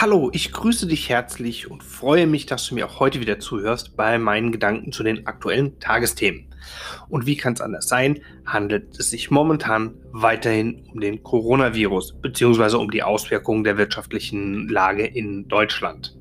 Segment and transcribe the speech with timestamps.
[0.00, 3.96] Hallo, ich grüße dich herzlich und freue mich, dass du mir auch heute wieder zuhörst
[3.96, 6.46] bei meinen Gedanken zu den aktuellen Tagesthemen.
[7.08, 12.76] Und wie kann es anders sein, handelt es sich momentan weiterhin um den Coronavirus bzw.
[12.76, 16.16] um die Auswirkungen der wirtschaftlichen Lage in Deutschland.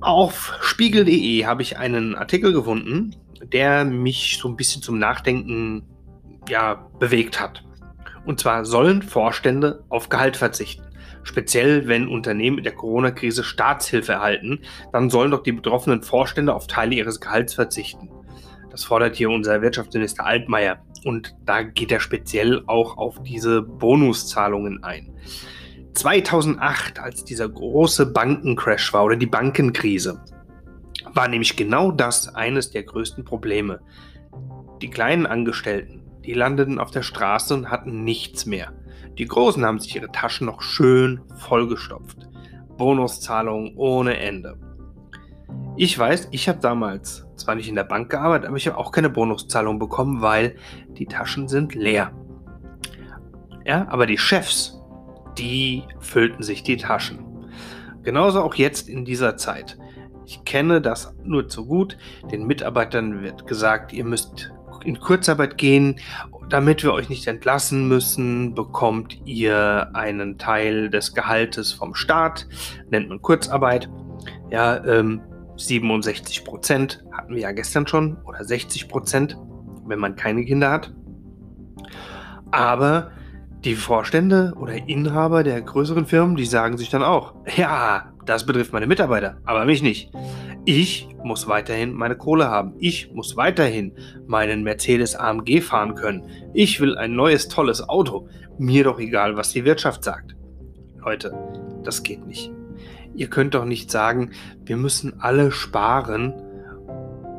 [0.00, 3.16] Auf spiegel.de habe ich einen Artikel gefunden,
[3.52, 5.82] der mich so ein bisschen zum Nachdenken
[6.48, 7.64] ja, bewegt hat.
[8.24, 10.89] Und zwar sollen Vorstände auf Gehalt verzichten.
[11.22, 14.60] Speziell wenn Unternehmen in der Corona-Krise Staatshilfe erhalten,
[14.92, 18.10] dann sollen doch die betroffenen Vorstände auf Teile ihres Gehalts verzichten.
[18.70, 20.78] Das fordert hier unser Wirtschaftsminister Altmaier.
[21.04, 25.14] Und da geht er speziell auch auf diese Bonuszahlungen ein.
[25.94, 30.22] 2008, als dieser große Bankencrash war oder die Bankenkrise,
[31.12, 33.80] war nämlich genau das eines der größten Probleme.
[34.82, 38.72] Die kleinen Angestellten, die landeten auf der Straße und hatten nichts mehr.
[39.20, 42.26] Die Großen haben sich ihre Taschen noch schön vollgestopft.
[42.78, 44.56] Bonuszahlungen ohne Ende.
[45.76, 48.92] Ich weiß, ich habe damals zwar nicht in der Bank gearbeitet, aber ich habe auch
[48.92, 50.56] keine Bonuszahlung bekommen, weil
[50.92, 52.12] die Taschen sind leer.
[53.66, 54.80] Ja, aber die Chefs,
[55.36, 57.18] die füllten sich die Taschen.
[58.02, 59.76] Genauso auch jetzt in dieser Zeit.
[60.24, 61.98] Ich kenne das nur zu gut.
[62.32, 64.50] Den Mitarbeitern wird gesagt, ihr müsst
[64.84, 65.96] in Kurzarbeit gehen
[66.50, 72.46] damit wir euch nicht entlassen müssen, bekommt ihr einen Teil des Gehaltes vom Staat,
[72.90, 73.88] nennt man Kurzarbeit.
[74.50, 75.22] Ja, ähm,
[75.56, 79.36] 67 Prozent hatten wir ja gestern schon oder 60 Prozent,
[79.86, 80.92] wenn man keine Kinder hat.
[82.50, 83.12] Aber
[83.64, 88.72] die Vorstände oder Inhaber der größeren Firmen, die sagen sich dann auch, ja, das betrifft
[88.72, 90.10] meine Mitarbeiter, aber mich nicht.
[90.66, 92.74] Ich muss weiterhin meine Kohle haben.
[92.78, 93.92] Ich muss weiterhin
[94.26, 96.26] meinen Mercedes AMG fahren können.
[96.52, 98.28] Ich will ein neues, tolles Auto.
[98.58, 100.36] Mir doch egal, was die Wirtschaft sagt.
[100.98, 101.32] Leute,
[101.82, 102.52] das geht nicht.
[103.14, 104.30] Ihr könnt doch nicht sagen,
[104.64, 106.34] wir müssen alle sparen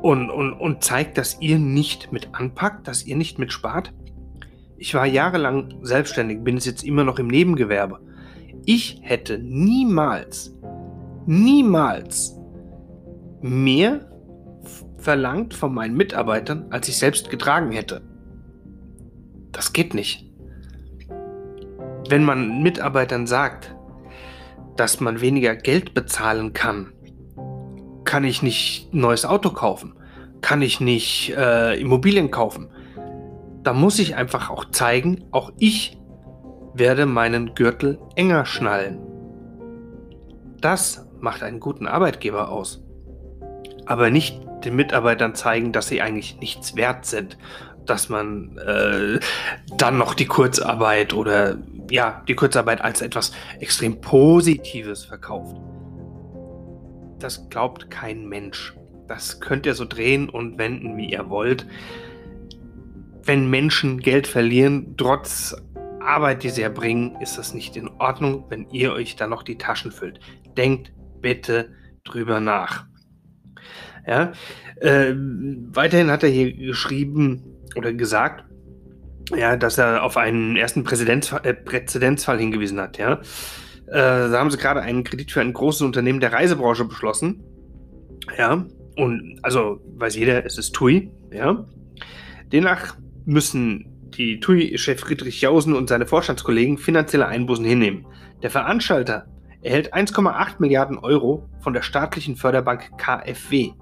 [0.00, 3.92] und, und, und zeigt, dass ihr nicht mit anpackt, dass ihr nicht mit spart.
[4.76, 7.98] Ich war jahrelang selbstständig, bin es jetzt immer noch im Nebengewerbe.
[8.64, 10.54] Ich hätte niemals,
[11.26, 12.37] niemals
[13.40, 14.08] mehr
[14.98, 18.02] verlangt von meinen Mitarbeitern, als ich selbst getragen hätte.
[19.52, 20.24] Das geht nicht.
[22.08, 23.74] Wenn man Mitarbeitern sagt,
[24.76, 26.92] dass man weniger Geld bezahlen kann,
[28.04, 29.94] kann ich nicht ein neues Auto kaufen,
[30.40, 32.70] kann ich nicht äh, Immobilien kaufen.
[33.62, 35.98] Da muss ich einfach auch zeigen, auch ich
[36.74, 39.00] werde meinen Gürtel enger schnallen.
[40.60, 42.87] Das macht einen guten Arbeitgeber aus
[43.88, 47.38] aber nicht den Mitarbeitern zeigen, dass sie eigentlich nichts wert sind.
[47.86, 49.18] Dass man äh,
[49.78, 51.56] dann noch die Kurzarbeit oder
[51.90, 55.56] ja, die Kurzarbeit als etwas extrem Positives verkauft.
[57.18, 58.74] Das glaubt kein Mensch.
[59.06, 61.66] Das könnt ihr so drehen und wenden, wie ihr wollt.
[63.22, 65.56] Wenn Menschen Geld verlieren, trotz
[66.00, 69.56] Arbeit, die sie erbringen, ist das nicht in Ordnung, wenn ihr euch dann noch die
[69.56, 70.20] Taschen füllt.
[70.58, 71.70] Denkt bitte
[72.04, 72.86] drüber nach.
[74.08, 74.32] Ja?
[74.80, 77.44] Äh, weiterhin hat er hier geschrieben
[77.76, 78.44] oder gesagt,
[79.36, 82.96] ja, dass er auf einen ersten Präzedenz, äh, Präzedenzfall hingewiesen hat.
[82.98, 83.20] Ja?
[83.86, 87.44] Äh, da haben sie gerade einen Kredit für ein großes Unternehmen der Reisebranche beschlossen.
[88.36, 91.10] Ja, und also weiß jeder, es ist TUI.
[91.32, 91.64] Ja,
[92.52, 93.86] demnach müssen
[94.16, 98.06] die TUI-Chef Friedrich Jausen und seine Vorstandskollegen finanzielle Einbußen hinnehmen.
[98.42, 99.26] Der Veranstalter
[99.62, 103.72] erhält 1,8 Milliarden Euro von der staatlichen Förderbank KfW.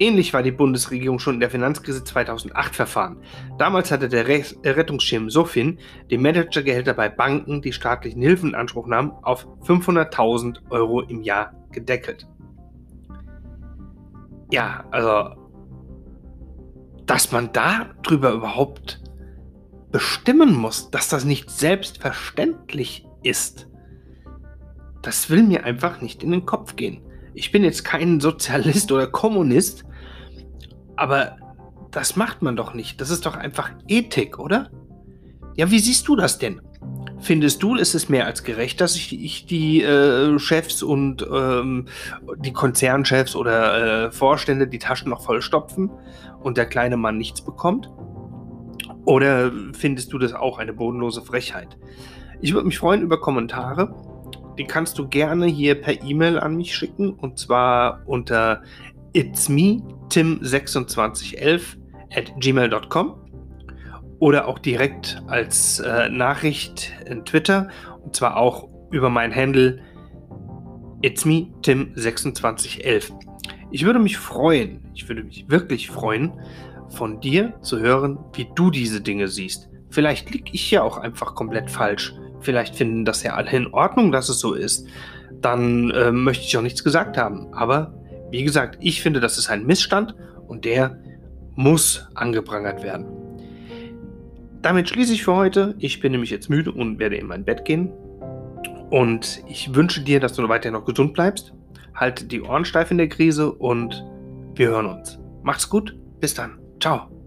[0.00, 3.20] Ähnlich war die Bundesregierung schon in der Finanzkrise 2008 verfahren.
[3.58, 5.78] Damals hatte der Rettungsschirm Sofin
[6.10, 11.52] die Managergehälter bei Banken, die staatlichen Hilfen in Anspruch nahmen, auf 500.000 Euro im Jahr
[11.72, 12.28] gedeckelt.
[14.50, 15.50] Ja, also,
[17.04, 19.02] dass man darüber überhaupt
[19.90, 23.68] bestimmen muss, dass das nicht selbstverständlich ist,
[25.02, 27.02] das will mir einfach nicht in den Kopf gehen.
[27.38, 29.84] Ich bin jetzt kein Sozialist oder Kommunist,
[30.96, 31.36] aber
[31.92, 33.00] das macht man doch nicht.
[33.00, 34.72] Das ist doch einfach Ethik, oder?
[35.54, 36.60] Ja, wie siehst du das denn?
[37.20, 41.86] Findest du, ist es mehr als gerecht, dass ich, ich die äh, Chefs und ähm,
[42.38, 45.92] die Konzernchefs oder äh, Vorstände die Taschen noch vollstopfen
[46.42, 47.88] und der kleine Mann nichts bekommt?
[49.04, 51.78] Oder findest du das auch eine bodenlose Frechheit?
[52.40, 53.94] Ich würde mich freuen über Kommentare.
[54.58, 58.62] Die kannst du gerne hier per E-Mail an mich schicken und zwar unter
[59.12, 61.76] it's me, tim2611
[62.14, 63.14] at gmail.com
[64.18, 67.68] oder auch direkt als äh, Nachricht in Twitter
[68.02, 69.80] und zwar auch über mein Handle
[71.00, 73.12] It's me, Tim2611.
[73.70, 76.32] Ich würde mich freuen, ich würde mich wirklich freuen,
[76.88, 79.68] von dir zu hören, wie du diese Dinge siehst.
[79.90, 82.14] Vielleicht liege ich ja auch einfach komplett falsch.
[82.40, 84.86] Vielleicht finden das ja alle in Ordnung, dass es so ist.
[85.40, 87.52] Dann äh, möchte ich auch nichts gesagt haben.
[87.52, 87.94] Aber
[88.30, 90.14] wie gesagt, ich finde, das ist ein Missstand
[90.46, 90.98] und der
[91.54, 93.06] muss angeprangert werden.
[94.62, 95.74] Damit schließe ich für heute.
[95.78, 97.92] Ich bin nämlich jetzt müde und werde in mein Bett gehen.
[98.90, 101.52] Und ich wünsche dir, dass du weiterhin noch gesund bleibst.
[101.94, 104.04] Halt die Ohren steif in der Krise und
[104.54, 105.18] wir hören uns.
[105.42, 105.96] Macht's gut.
[106.20, 106.58] Bis dann.
[106.80, 107.17] Ciao.